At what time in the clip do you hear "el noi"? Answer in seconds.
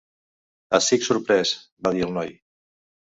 2.07-2.33